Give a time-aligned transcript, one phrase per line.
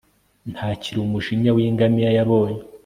[0.51, 2.59] Ntakiri umujinya wingamiya yabonye